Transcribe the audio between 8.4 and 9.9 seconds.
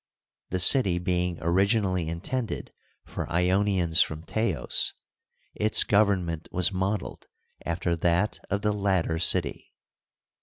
of the latter city.